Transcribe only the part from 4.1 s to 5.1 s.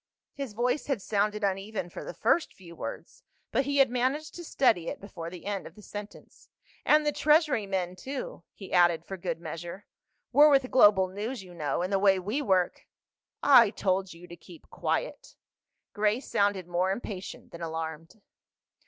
to steady it